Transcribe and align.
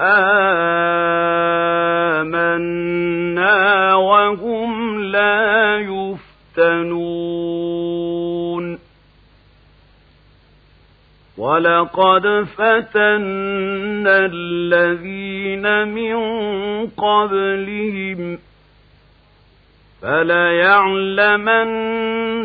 آمنا 0.00 0.34
وهم 3.94 5.00
لا 5.00 5.78
يفتنون. 5.78 7.68
ولقد 11.38 12.46
فتنا 12.56 14.26
الذين 14.32 15.88
من 15.88 16.16
قبلهم 16.86 18.38
فليعلمن 20.02 21.58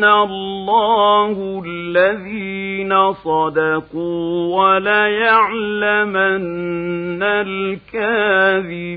الله 0.04 1.62
الذين 1.66 3.12
صدقوا 3.12 4.56
وليعلمن 4.56 6.42
الكاذبين 7.22 8.94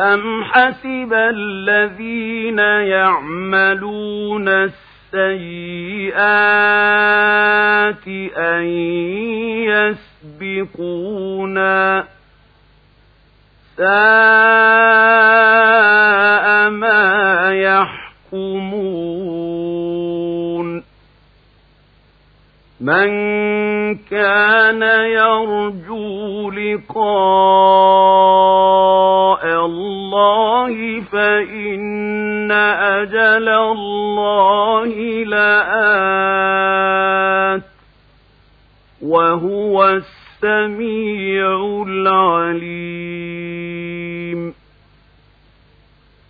أم 0.00 0.44
حسب 0.44 1.12
الذين 1.12 2.58
يعملون 2.58 4.48
السيئات 4.48 6.08
أن 8.36 8.64
يسبقونا 10.40 12.13
ساء 13.76 13.84
ما 16.70 17.50
يحكمون. 17.52 18.94
من 22.84 23.10
كان 23.94 24.82
يرجو 24.82 26.50
لقاء 26.50 27.04
الله 29.66 31.00
فإن 31.00 32.52
أجل 32.52 33.48
الله 33.48 34.94
لآت 35.24 36.54
وهو 39.02 40.00
السميع 40.44 41.84
العليم. 41.88 42.64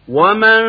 ومن 0.09 0.62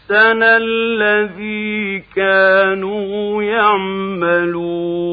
الذي 0.43 2.03
كانوا 2.17 3.43
يعملون 3.43 5.13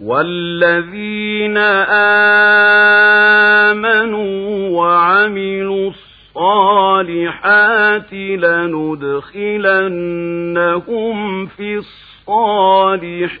والذين 0.00 1.56
آمنوا 3.68 4.68
وعملوا 4.68 5.90
الصالحات 6.36 8.12
لندخلنهم 8.12 9.46
في 11.46 11.76
الصالحين 11.76 13.40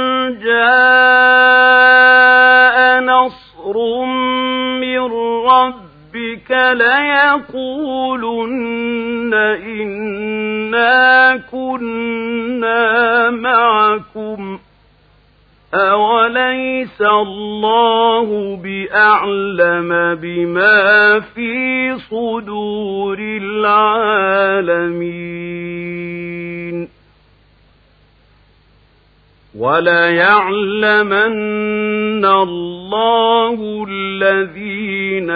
جاء 1.31 2.77
نصر 3.03 3.75
من 4.81 5.01
ربك 5.47 6.51
ليقولن 7.71 9.33
إنا 9.65 11.37
كنا 11.51 13.29
معكم 13.29 14.59
أوليس 15.73 17.01
الله 17.01 18.55
بأعلم 18.63 19.89
بما 20.21 21.19
في 21.19 21.95
صدور 22.09 23.17
العالمين 25.01 26.50
وليعلمن 29.55 31.05
الله 32.25 33.85
الذين 33.89 35.29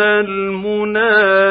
المنافقين 0.00 1.46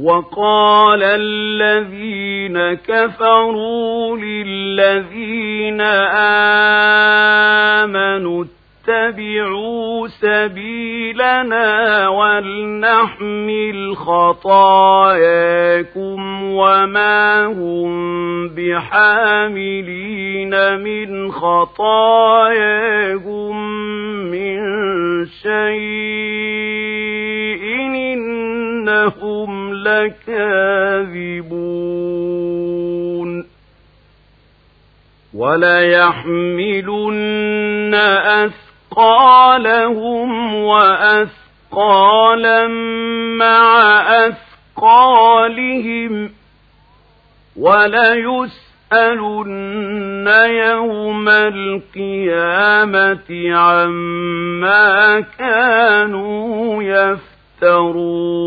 وقال 0.00 1.02
الذين 1.02 2.74
كفروا 2.74 4.16
للذين 4.16 5.80
آمنوا 7.80 8.44
اتبعوا 8.88 10.08
سبيلنا 10.08 12.08
ولنحمل 12.08 13.96
خطاياكم 13.96 16.42
وما 16.42 17.46
هم 17.46 18.48
بحاملين 18.48 20.50
من 20.78 21.32
خطاياهم 21.32 22.66
من 24.30 24.56
شيء. 25.26 26.46
إنهم 28.86 29.74
لكاذبون. 29.74 31.56
وليحملن 35.34 37.94
أثقالهم 37.94 38.65
أثقالهم 38.96 40.54
وأثقالا 40.54 42.66
مع 43.36 44.00
أثقالهم 44.26 46.30
وليسألن 47.56 48.56
يوم 50.48 51.28
القيامة 51.28 53.24
عما 53.56 55.20
كانوا 55.20 56.82
يفترون 57.62 58.46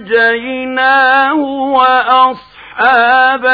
فأنجيناه 0.00 1.34
وأصحاب 1.74 3.44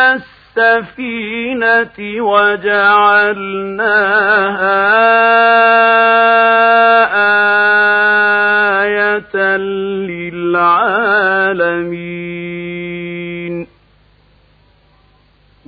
السفينة 0.56 1.98
وجعلناها 2.22 3.16
آية 8.82 9.36
للعالمين. 10.06 10.86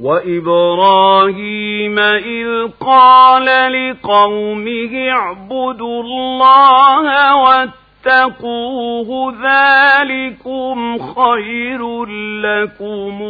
وإبراهيم 0.03 1.99
إذ 1.99 2.69
قال 2.81 3.45
لقومه 3.73 5.11
اعبدوا 5.11 6.03
الله 6.03 7.37
واتقوا 7.37 7.88
فاتقوه 8.09 9.35
ذلكم 9.43 10.99
خير 10.99 12.05
لكم 12.45 13.23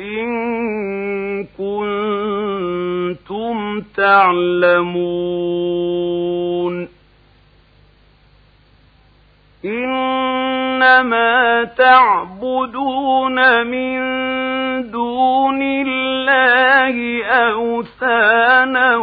إن 0.00 0.28
كنتم 1.58 3.56
تعلمون. 3.96 5.28
إنما 9.64 11.64
تعبدون 11.64 13.66
من 13.66 13.98
دون 14.82 15.62
الله 15.62 17.24
أوثانا 17.24 18.96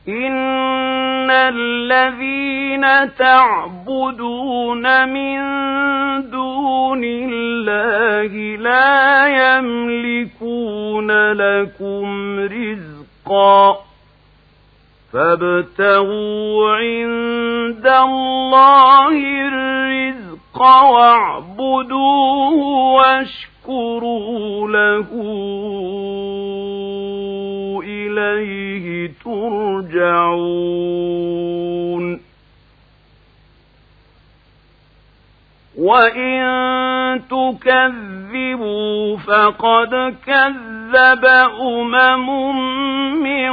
إن 0.09 1.31
الذين 1.31 3.15
تعبدون 3.15 5.09
من 5.09 5.39
دون 6.31 7.05
الله 7.05 8.57
لا 8.57 9.27
يملكون 9.59 11.33
لكم 11.33 12.39
رزقا 12.41 13.88
فابتغوا 15.13 16.77
عند 16.77 17.87
الله 17.87 19.17
الرزق 19.49 20.61
واعبدوه 20.61 22.53
واشكروا 22.95 24.69
له 24.69 25.09
إليه 27.85 29.13
ترجعون. 29.25 30.09
وإن 35.79 36.41
تكذبوا 37.31 39.17
فقد 39.17 40.15
كذب 40.27 41.25
أمم 41.61 42.29
من 43.23 43.53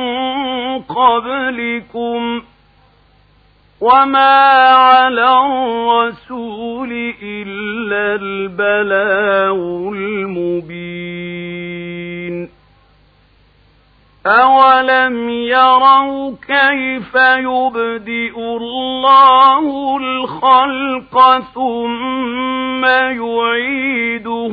قبلكم 0.81 2.41
وما 3.81 4.69
على 4.69 5.29
الرسول 5.45 6.91
إلا 7.23 8.15
البلاغ 8.21 9.57
المبين 9.93 11.54
أولم 14.25 15.29
يروا 15.29 16.35
كيف 16.47 17.15
يبدئ 17.15 18.37
الله 18.37 19.97
الخلق 19.97 21.39
ثم 21.53 22.85
يعيده 22.85 24.51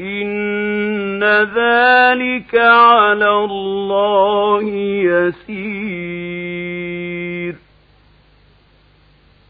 إن 0.00 1.24
ذلك 1.54 2.54
على 2.54 3.30
الله 3.30 4.62
يسير 5.04 6.23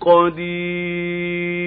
قدير. 0.00 1.58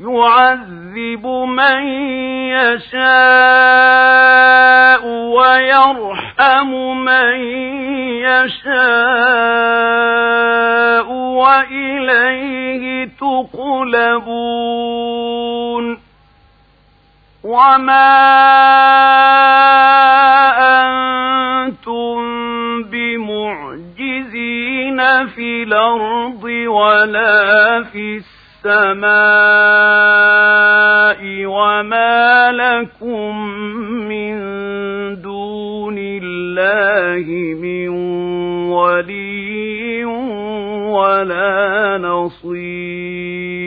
يعذب 0.00 1.26
من 1.46 1.86
يشاء 2.54 3.08
ويرحم 5.06 6.70
من 7.04 7.34
يشاء 8.24 8.78
وإليه 11.12 12.48
يقلبون 13.88 14.88
وما 17.44 18.87
الأرض 25.96 26.44
ولا 26.44 27.82
في 27.82 28.16
السماء 28.16 29.08
وما 31.46 32.52
لكم 32.52 33.48
من 34.08 34.38
دون 35.22 35.98
الله 35.98 37.26
من 37.54 37.88
ولي 38.68 40.04
ولا 40.84 41.98
نصير. 41.98 43.58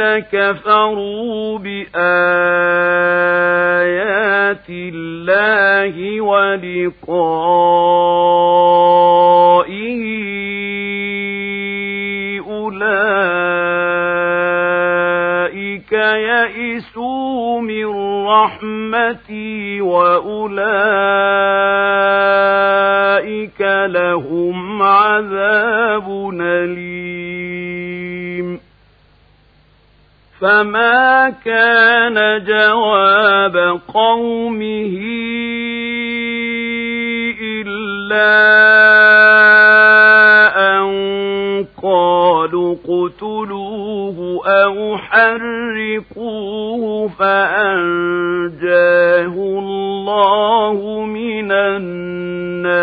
والذين 0.00 0.18
كفروا 0.32 1.58
بآيات 1.58 1.90
الله 4.70 6.20
ولقائه 6.20 7.20
أولئك 12.50 13.12
يئسوا 15.92 17.60
من 17.60 17.86
رحمتي 18.26 19.80
وأولئك 19.80 20.40
لهم 23.86 24.82
عذاب 24.82 26.30
أليم. 26.40 27.59
فما 30.40 31.30
كان 31.44 32.44
جواب 32.44 33.80
قومه 33.94 34.98
إلا 37.40 38.40
أن 40.56 40.86
قالوا 41.82 42.74
اقتلوه 42.74 44.40
أو 44.46 44.96
حرقوه 44.96 46.82
فأنجاه 47.08 48.54
الله 49.36 51.04
من 51.04 51.52
النار 51.52 52.80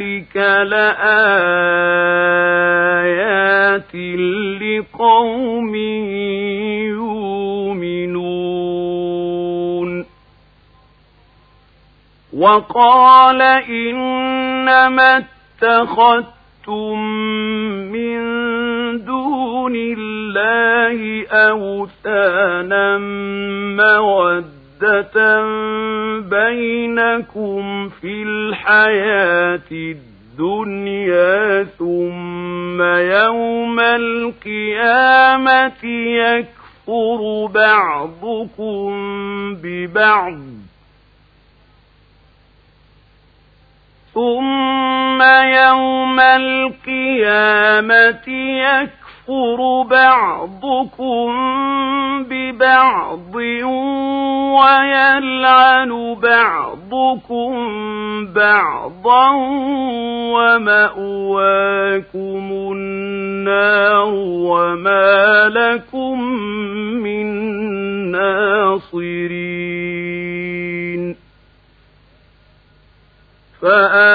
ذلك 0.00 0.36
لآيات 0.36 0.94
لقوم 4.62 5.74
يؤمنون 7.74 10.06
وقال 12.32 13.42
إنما 13.68 15.22
اتخذتم 15.62 16.98
من 17.92 18.20
دون 19.04 19.74
الله 19.76 21.26
أوثانا 21.28 22.98
مودة 23.76 24.59
بينكم 26.20 27.88
في 27.88 28.22
الحياة 28.22 29.70
الدنيا 29.72 31.64
ثم 31.64 32.82
يوم 32.82 33.80
القيامة 33.80 34.24
يكفر 35.84 37.46
بعضكم 37.54 38.90
ببعض. 39.62 40.38
ثم 44.14 45.22
يوم 45.42 46.20
القيامة 46.20 46.90
يكفر 49.30 49.82
بعضكم 49.82 51.30
ببعض 52.28 53.34
ويلعن 54.54 56.14
بعضكم 56.22 57.52
بعضا 58.34 59.30
ومأواكم 60.34 61.52
النار 62.72 64.14
وما 64.14 65.48
لكم 65.48 66.22
من 67.02 67.26
ناصرين 68.10 69.40
فآمن 73.62 74.10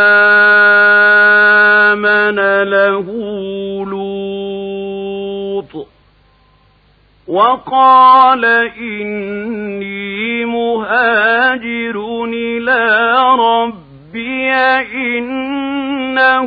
له 2.63 3.05
لوط 3.85 4.54
وقال 7.27 8.45
إني 8.79 10.45
مهاجر 10.45 12.25
إلى 12.25 13.11
ربي 13.39 14.53
إنه 14.93 16.45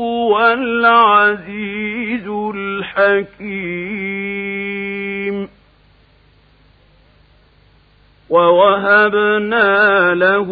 هو 0.00 0.40
العزيز 0.52 2.28
الحكيم. 2.28 3.92
ووهبنا 8.30 10.14
له 10.14 10.48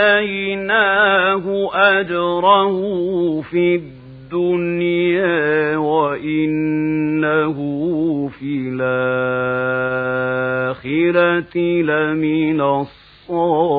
وآتيناه 0.00 1.70
أجره 1.74 2.74
في 3.40 3.74
الدنيا 3.74 3.99
وإنه 5.76 7.58
في 8.28 8.68
الآخرة 8.72 9.90
لمن 11.58 12.60
الصالحين. 12.60 13.70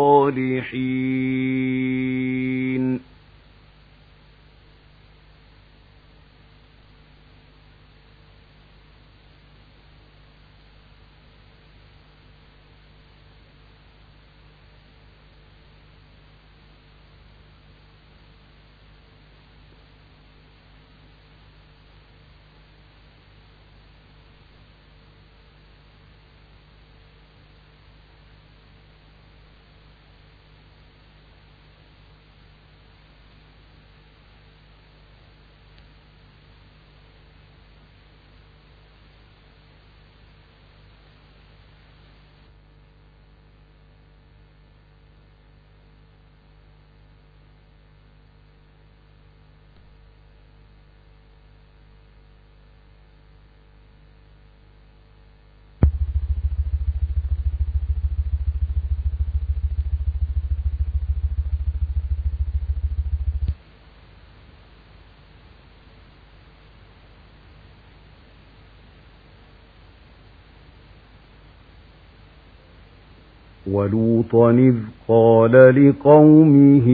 ولوطا 73.71 74.51
إذ 74.51 74.75
قال 75.07 75.51
لقومه 75.51 76.87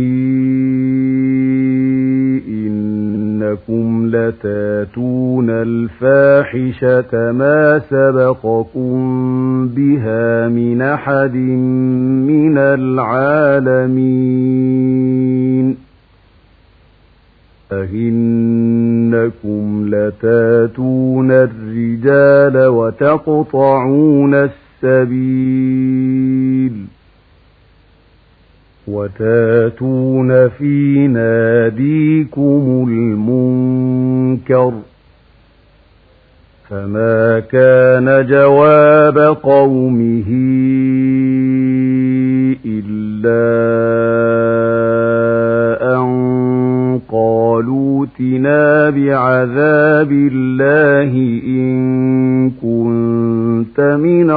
إنكم 2.48 4.08
لتاتون 4.08 5.50
الفاحشة 5.50 7.32
ما 7.32 7.80
سبقكم 7.80 8.98
بها 9.68 10.48
من 10.48 10.82
أحد 10.82 11.36
من 12.28 12.58
العالمين 12.58 14.18
أهنكم 17.72 19.86
لتاتون 19.90 21.32
الرجال 21.32 22.68
وتقطعون 22.68 24.34
السبيل 24.34 24.67
وتاتون 28.88 30.50
في 30.50 31.08
ناديكم 31.08 32.86
المنكر 32.90 34.74
فما 36.70 37.40
كان 37.40 38.26
جواب 38.28 39.18
قومه 39.44 40.26
إلا 42.66 43.48
أن 45.96 46.08
قالوا 47.10 48.06
تنا 48.20 48.90
بعذاب 48.90 50.12
الله 50.12 51.12
إن 51.48 52.50
كنت 52.50 53.80
من 53.80 54.32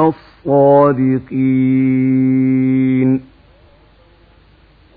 الصادقين. 0.46 3.20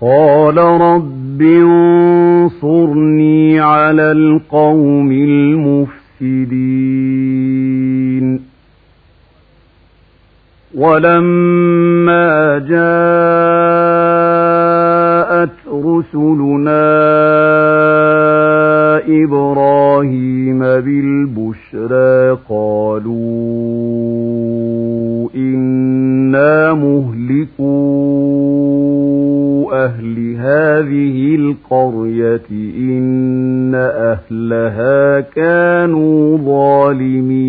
قال 0.00 0.58
رب 0.58 1.42
انصرني 1.42 3.60
على 3.60 4.12
القوم 4.12 5.12
المفسدين. 5.12 5.94
ولما 10.74 12.58
جاءت 12.58 12.74
رسلنا 15.68 16.94
إبراهيم 19.24 20.58
بالبشرى 20.58 22.13
مهلكوا 28.04 29.84
أهل 29.84 30.36
هذه 30.38 31.34
القرية 31.34 32.42
إن 32.78 33.74
أهلها 33.74 35.20
كانوا 35.20 36.38
ظالمين 36.86 37.44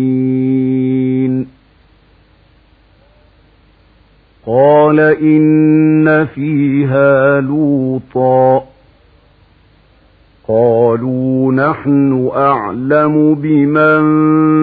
قال 4.46 5.00
إن 5.00 6.26
فيها 6.34 7.40
لوطا 7.40 8.62
قالوا 10.48 11.52
نحن 11.52 12.30
أعلم 12.34 13.34
بمن 13.34 14.02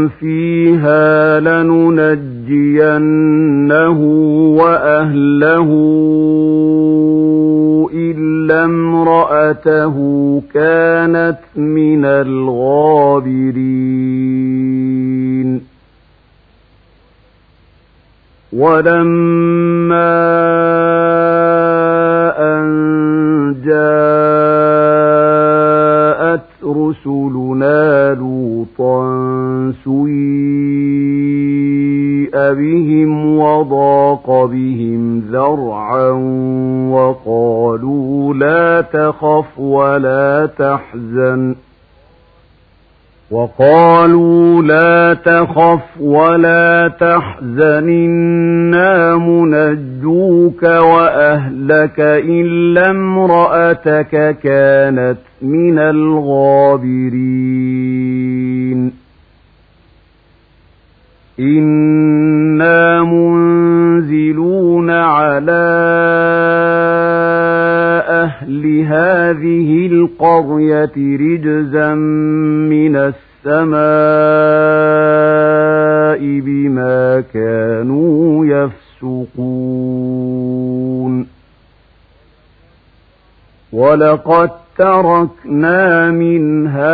فيها 0.10 1.40
لننجينه 1.40 3.13
امرأته 9.54 10.42
كانت 10.54 11.40
من 11.56 12.06
الغابرين 12.06 13.44
ولما 18.54 19.53
بهم 32.36 33.40
وضاق 33.40 34.46
بهم 34.46 35.20
ذرعا 35.32 36.10
وقالوا 36.92 38.34
لا 38.34 38.82
تخف 38.82 39.60
ولا 39.60 40.50
تحزن 40.58 41.56
وقالوا 43.32 44.62
لا 44.62 45.14
تخف 45.14 46.02
ولا 46.02 46.92
تحزن 47.00 47.90
إنا 47.90 49.16
منجوك 49.18 50.64
وأهلك 50.64 52.00
إلا 52.00 52.90
امرأتك 52.90 54.38
كانت 54.44 55.18
من 55.42 55.80
الغابرين 55.80 57.44
إنا 61.40 63.04
منزلون 63.04 64.90
على 64.90 65.64
أهل 68.08 68.82
هذه 68.82 69.88
القرية 69.88 70.92
رجزا 70.98 71.94
من 72.70 72.96
السماء 72.96 73.84
بما 76.40 77.24
كانوا 77.34 78.46
يفسقون 78.46 80.04
ولقد 83.74 84.50
تركنا 84.78 86.12
منها 86.12 86.94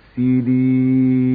مفسدين 0.17 1.31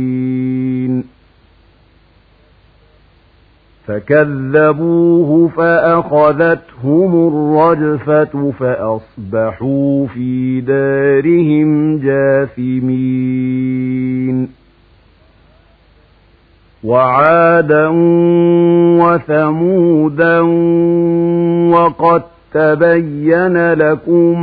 فكذبوه 3.86 5.48
فأخذتهم 5.48 7.28
الرجفة 7.28 8.52
فأصبحوا 8.60 10.06
في 10.06 10.60
دارهم 10.60 11.98
جاثمين. 11.98 13.56
وعادا 16.84 17.88
وثمودا 19.02 20.40
وقد 21.70 22.22
تبين 22.54 23.72
لكم 23.72 24.42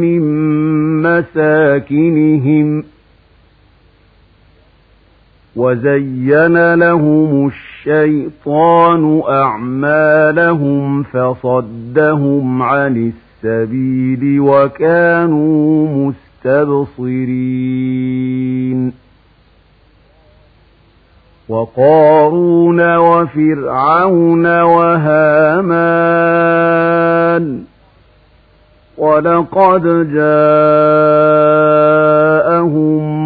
من 0.00 0.22
مساكنهم 1.02 2.84
وزين 5.56 6.74
لهم 6.74 7.46
الشيطان 7.46 9.22
أعمالهم 9.28 11.02
فصدهم 11.02 12.62
عن 12.62 13.12
السبيل 13.44 14.40
وكانوا 14.40 15.88
مستبصرين 16.44 17.32
وقارون 21.48 22.96
وفرعون 22.96 24.60
وهامان 24.62 26.02
ولقد 28.98 29.86
جاءهم 32.52 33.21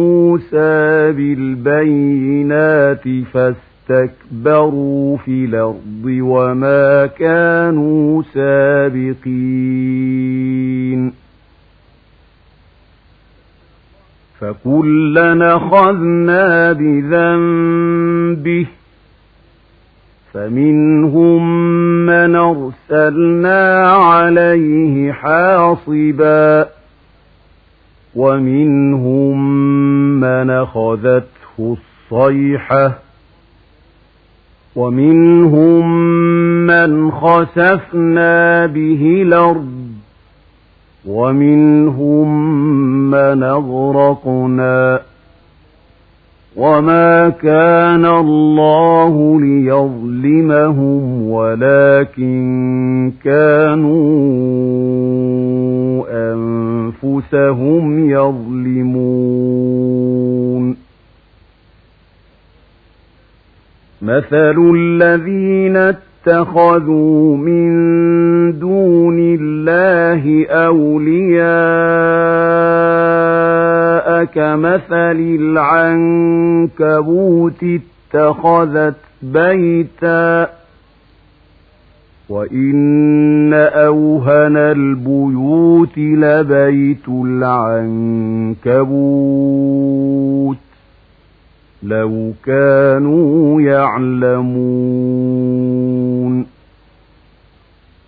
موسى 0.00 1.12
بالبينات 1.12 3.08
فاستمعوا 3.32 3.70
واستكبروا 3.90 5.16
في 5.16 5.44
الأرض 5.44 6.04
وما 6.06 7.06
كانوا 7.06 8.22
سابقين. 8.22 9.20
فكلنا 14.40 15.56
أخذنا 15.56 16.72
بذنبه 16.72 18.66
فمنهم 20.32 21.42
من 22.06 22.36
أرسلنا 22.36 23.86
عليه 23.92 25.12
حاصبا 25.12 26.68
ومنهم 28.14 29.59
من 30.20 30.50
أخذته 30.50 31.76
الصيحة 32.12 32.98
ومنهم 34.76 36.06
من 36.66 37.10
خسفنا 37.12 38.66
به 38.66 39.22
الأرض 39.22 39.80
ومنهم 41.06 42.50
من 43.10 43.42
أغرقنا 43.42 45.00
وما 46.56 47.28
كان 47.28 48.04
الله 48.04 49.40
ليظلمهم 49.40 51.22
ولكن 51.30 53.12
كانوا 53.24 54.00
أنفسهم 56.32 58.10
يظلمون 58.10 59.50
مثل 64.02 64.74
الذين 64.76 65.76
اتخذوا 65.76 67.36
من 67.36 67.70
دون 68.58 69.18
الله 69.18 70.46
أولياء 70.46 71.50
كمثل 74.24 75.36
العنكبوت 76.70 77.64
اتخذت 78.14 78.94
بيتا 79.22 80.48
وإن 82.28 83.54
أوهن 83.54 84.56
البيوت 84.56 85.98
لبيت 85.98 87.08
العنكبوت 89.30 90.56
لو 91.82 92.32
كانوا 92.46 93.60
يعلمون 93.60 94.50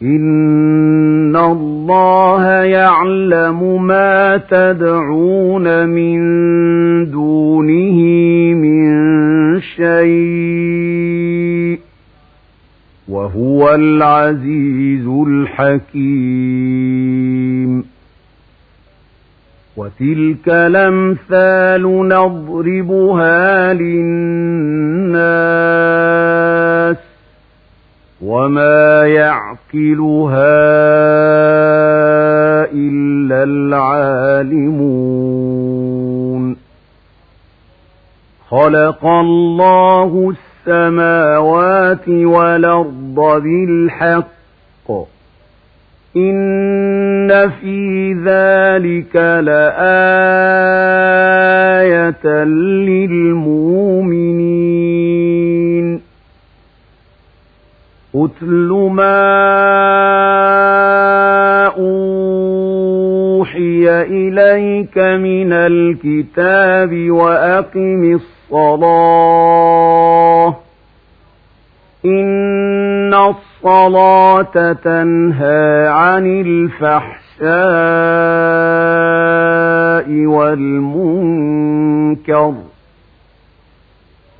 إن 0.02 1.36
الله 1.36 2.46
يعلم 2.48 3.86
ما 3.86 4.36
تدعون 4.50 5.88
من 5.88 6.20
دونه 7.10 7.98
من 8.54 8.90
شيء 9.60 11.12
وهو 13.08 13.74
العزيز 13.74 15.06
الحكيم 15.26 16.62
وتلك 19.76 20.48
الأمثال 20.48 21.82
نضربها 22.08 23.72
للناس 23.72 25.71
وما 28.32 29.06
يعقلها 29.06 30.62
إلا 32.72 33.42
العالمون 33.44 34.92
خلق 38.48 39.06
الله 39.06 40.32
السماوات 40.66 42.08
والأرض 42.08 43.42
بالحق 43.42 44.26
إن 46.16 47.50
في 47.60 48.12
ذلك 48.12 49.16
لآية 49.16 49.84
للمؤمنين 52.88 53.92
أتل 58.14 58.90
ما 58.92 59.22
أوحي 63.42 64.02
إليك 64.02 64.98
من 64.98 65.52
الكتاب 65.52 67.10
وأقم 67.10 68.20
الصلاة 68.52 69.36
إن 72.04 73.14
الصلاة 73.14 74.72
تنهى 74.72 75.88
عن 75.88 76.26
الفحشاء 76.26 77.42
والمنكر 80.26 81.72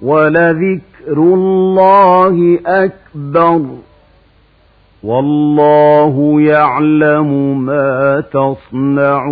ولذكر 0.02 0.91
الله 1.08 2.58
أكبر 2.66 3.60
والله 5.02 6.40
يعلم 6.40 7.58
ما 7.66 8.24
تصنعون 8.32 9.22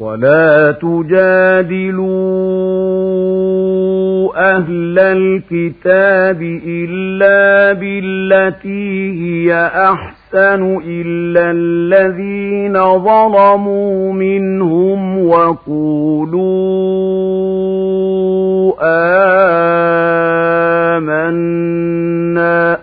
ولا 0.00 0.72
تجادلوا 0.72 2.16
أهل 4.56 4.98
الكتاب 4.98 6.42
إلا 6.66 7.72
بالتي 7.72 9.12
هي 9.22 9.66
أحسن 9.66 10.21
إلا 10.34 11.50
الذين 11.50 12.98
ظلموا 12.98 14.12
منهم 14.12 15.26
وقولوا 15.26 16.42
آمنا 21.08 22.78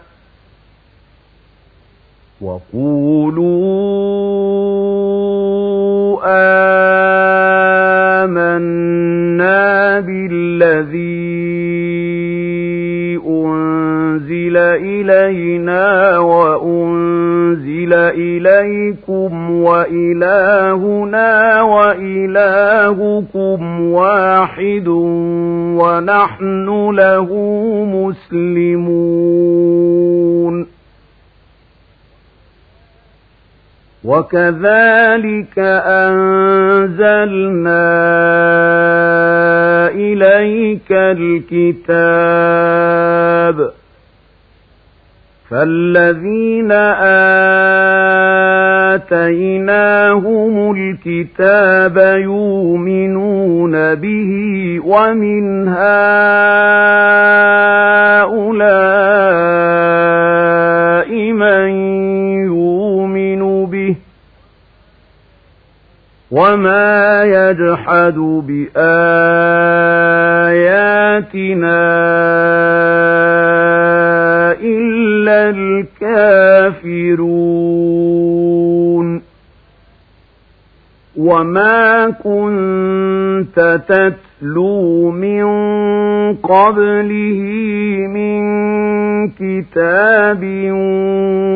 وقولوا 2.42 3.70
آمنا 8.30 10.00
بالذي 10.00 11.30
أنزل 13.28 14.58
إلينا 14.58 16.18
وأنزل 16.18 17.19
إليكم 17.94 19.52
وإلهنا 19.52 21.62
وإلهكم 21.62 23.82
واحد 23.82 24.88
ونحن 25.78 26.90
له 26.90 27.34
مسلمون. 27.86 29.70
وكذلك 34.04 35.60
أنزلنا 36.10 37.90
إليك 39.90 40.92
الكتاب 40.92 41.80
فالذين 45.50 46.72
آتيناهم 48.94 50.72
الكتاب 50.72 51.98
يؤمنون 52.22 53.96
به 53.96 54.32
ومن 54.86 55.68
هؤلاء 55.68 55.90
من 61.32 61.70
يؤمن 62.46 63.66
به 63.66 63.96
وما 66.32 67.24
يجحد 67.24 68.16
بآياتنا 68.48 69.00
إلا 74.62 75.50
الكافرون 77.90 79.22
وما 81.18 82.10
كنت 82.10 83.80
تتلو 83.88 85.12
من 85.12 85.46
قبله 86.36 87.40
من 88.08 88.40
كتاب 89.30 90.44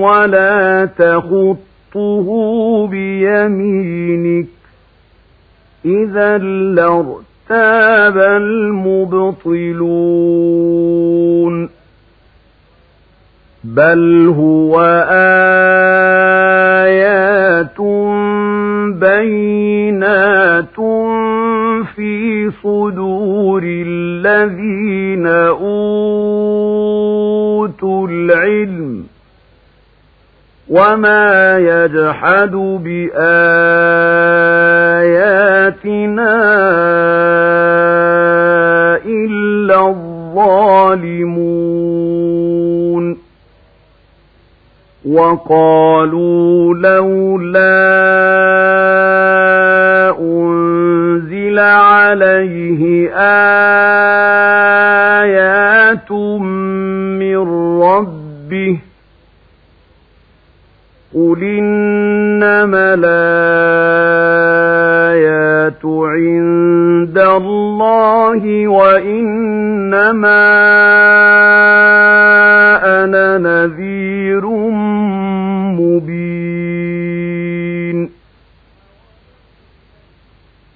ولا 0.03 0.85
تخطه 0.85 2.27
بيمينك 2.87 4.47
إذا 5.85 6.37
لارتاب 6.37 8.17
المبطلون 8.17 9.43
بل 13.63 14.33
هو 14.37 14.79
آيات 16.83 17.79
بينات 18.99 20.75
في 21.95 22.51
صدور 22.63 23.63
الذين 23.63 25.27
أوتوا 25.27 25.67
العلم 28.07 29.03
وما 30.69 31.57
يجحد 31.59 32.51
بآياتنا 32.83 33.33
إلا 39.05 39.87
الظالمون 39.87 41.43
وقالوا 45.05 46.75
لولا 46.75 47.83
أنزل 50.19 51.59
عليه 51.59 53.09
آيات 55.23 56.11
من 57.19 57.37
ربه 57.83 58.77
قل 61.15 61.43
إنما 61.43 62.93
الآيات 62.93 63.13
عند 65.85 67.17
الله 67.17 68.67
وإنما 68.67 70.43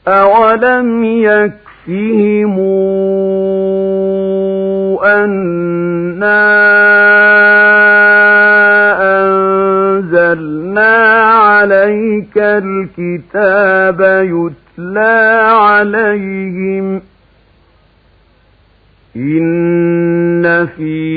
أولم 0.08 1.04
يكفهم 1.04 2.58
أنا 5.04 6.44
أنزلنا 9.24 10.96
عليك 11.24 12.38
الكتاب 12.38 14.02
يتلى 14.02 15.42
عليهم 15.52 17.02
إن 19.16 20.68
في 20.78 21.17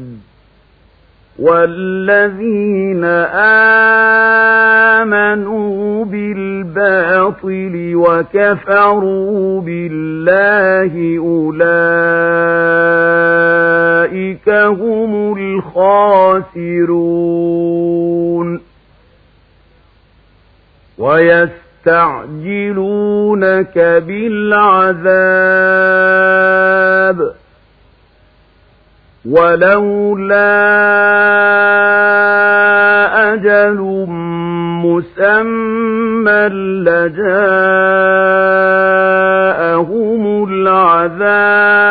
والذين 1.41 3.03
آمنوا 5.01 6.05
بالباطل 6.05 7.91
وكفروا 7.95 9.61
بالله 9.61 11.17
أولئك 11.17 11.61
هم 14.49 15.33
الخاسرون 15.37 16.91
ويستعجلونك 20.97 21.67
بالعذاب 24.07 25.01
ولولا 29.25 30.51
أجل 33.33 33.79
مسمى 34.85 36.49
لجاءهم 36.85 37.23
العذاب 40.49 41.81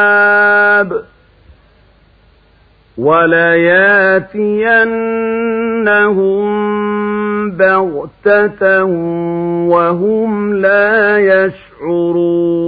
ولياتينهم 5.81 7.51
بغتة 7.51 8.85
وهم 9.73 10.55
لا 10.55 11.19
يشعرون 11.19 12.60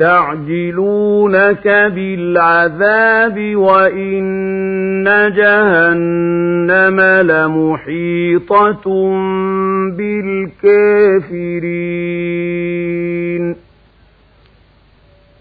يستعجلونك 0.00 1.68
بالعذاب 1.68 3.56
وإن 3.56 5.04
جهنم 5.36 7.00
لمحيطة 7.00 8.84
بالكافرين. 9.96 11.34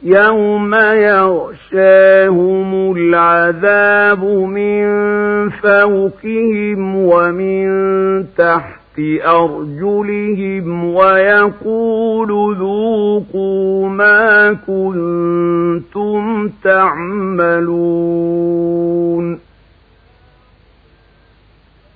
يوم 0.04 0.76
يغشاهم 0.76 2.72
العذاب 2.98 4.24
من 4.26 4.86
فوقهم 5.50 6.96
ومن 6.96 7.66
تحت 8.38 8.83
أرجلهم 9.26 10.94
ويقول 10.94 12.58
ذوقوا 12.58 13.90
ما 13.90 14.54
كنتم 14.68 16.50
تعملون. 16.64 17.94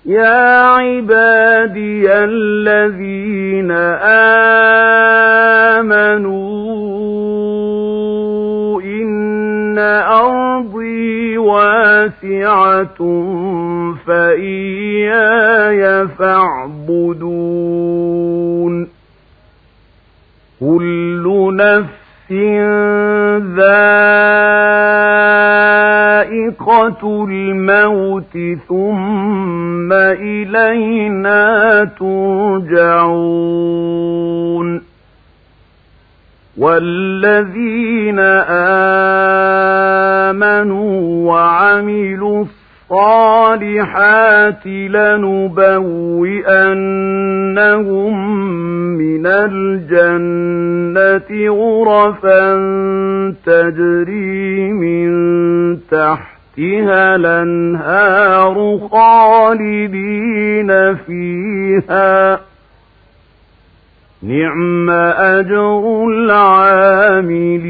يا 0.06 0.62
عبادي 0.62 2.14
الذين 2.14 3.72
آمنوا 5.82 6.42
إن 8.82 9.78
أرضي 9.78 10.37
واسعة 11.48 13.00
فإياي 14.08 15.84
فاعبدون. 16.08 17.28
كل 20.60 21.56
نفس 21.56 22.32
ذائقة 23.56 23.88
الموت 27.30 28.38
ثم 28.68 29.94
إلينا 29.94 31.84
ترجعون. 32.00 33.38
والذين 36.58 38.20
آمنوا 40.32 41.32
وعملوا 41.32 42.46
الصالحات 42.92 44.68
لنبوئنهم 44.68 45.38
من 48.98 49.26
الجنة 49.28 50.70
غرفا 51.50 52.56
تجري 53.46 54.72
من 54.72 55.08
تحتها 55.92 57.16
الأنهار 57.16 58.80
خالدين 58.92 60.70
فيها 60.96 62.40
نعم 64.24 64.90
أجر 64.90 66.06
العاملين 66.08 67.68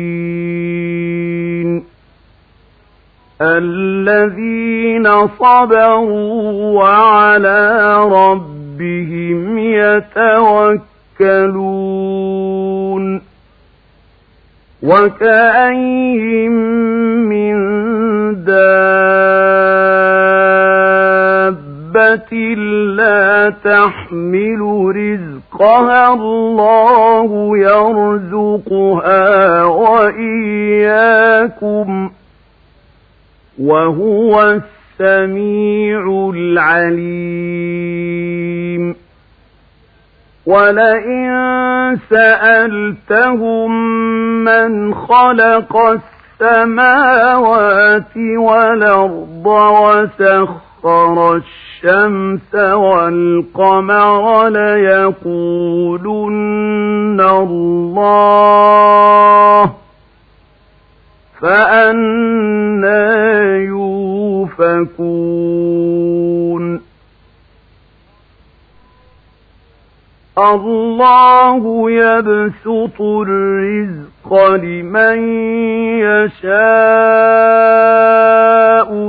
الذين 3.41 5.28
صبروا 5.28 6.41
وعلى 6.82 7.95
ربهم 8.12 9.58
يتوكلون 11.97 13.21
وكأين 14.84 16.52
من 17.30 17.56
دابة 22.08 22.34
لا 22.97 23.54
تحمل 23.63 24.62
رزقها 24.95 26.13
الله 26.13 27.58
يرزقها 27.58 29.23
وإياكم 29.63 31.28
وهو 33.60 34.62
السميع 35.00 36.32
العليم. 36.36 37.48
ولئن 40.46 41.28
سألتهم 42.10 43.72
من 44.43 44.93
خلق 44.93 45.78
السماوات 46.41 48.17
والأرض 48.38 49.46
وسخر 49.48 51.36
الشمس 51.36 52.56
والقمر 52.56 54.48
ليقولن 54.50 55.62
الله 57.22 58.28
فأنا 61.41 63.17
يوفكون. 63.58 64.97
الله 70.38 71.91
يبسط 71.91 73.02
الرزق 73.02 74.56
لمن 74.56 75.19
يشاء 76.00 76.47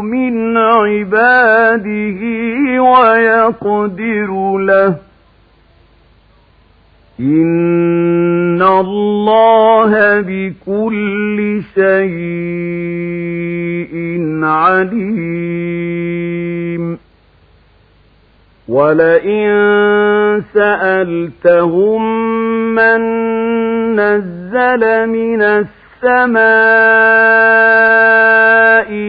من 0.00 0.56
عباده 0.56 2.20
ويقدر 2.82 4.56
له. 4.58 5.07
إن 7.20 8.62
الله 8.62 10.20
بكل 10.20 11.62
شيء 11.74 11.94
عليم 14.44 15.78
ولئن 18.68 19.50
سألتهم 20.54 22.02
من 22.74 23.00
نزل 23.96 25.06
من 25.06 25.42
السماء 25.42 26.38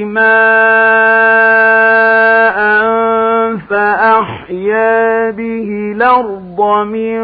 ماء 0.05 1.29
فأحيا 3.89 5.31
به 5.31 5.69
الأرض 5.95 6.59
من 6.87 7.19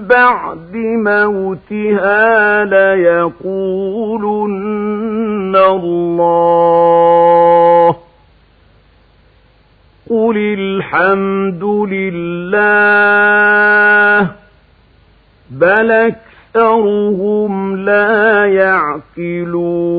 بعد 0.00 0.76
موتها 1.04 2.64
ليقولن 2.64 3.96
الله. 5.56 6.36
قل 10.10 10.36
الحمد 10.58 11.64
لله 11.92 12.58
بل 15.50 15.90
أكثرهم 15.90 17.76
لا 17.76 18.46
يعقلون. 18.46 19.98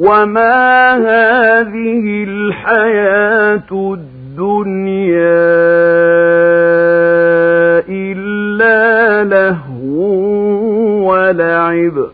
وما 0.00 0.92
هذه 0.96 2.24
الحياة 2.28 3.70
الدنيا 3.70 5.40
إلا 7.88 9.24
لهو 9.24 10.00
ولعب 11.10 12.06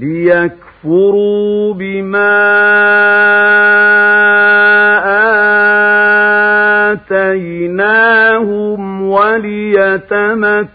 ليكفروا 0.00 1.74
بما 1.74 2.38
آتيناهم 7.68 9.02
وليتمتعوا 9.10 10.68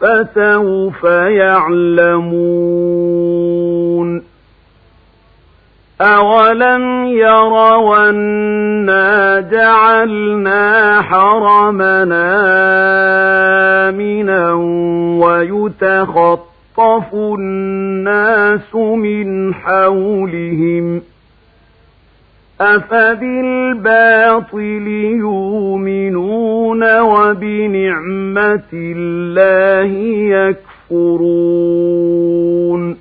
فسوف 0.00 1.04
يعلمون 1.04 3.21
أولم 6.02 7.06
يروا 7.06 8.10
أنا 8.10 9.40
جعلنا 9.40 11.02
حرمنا 11.02 12.28
آمنا 13.88 14.52
ويتخطف 15.24 17.14
الناس 17.14 18.74
من 18.74 19.54
حولهم 19.54 21.02
أفبالباطل 23.52 24.86
يؤمنون 25.22 27.00
وبنعمة 27.00 28.70
الله 28.72 29.92
يكفرون 30.90 32.96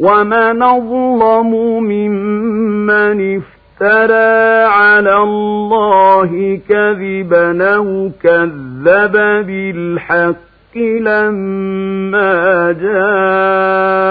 ومن 0.00 0.62
أظلم 0.62 1.50
ممن 1.84 3.36
افترى 3.36 4.64
على 4.64 5.16
الله 5.16 6.60
كذبا 6.68 7.74
أو 7.76 8.10
كذب 8.22 9.12
بالحق 9.46 10.76
لما 10.76 12.72
جاءه 12.82 14.10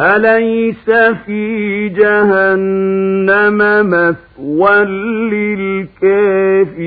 أليس 0.00 0.90
في 1.26 1.88
جهنم 1.88 3.58
مثوى 3.90 4.84
للكافرين 5.32 6.86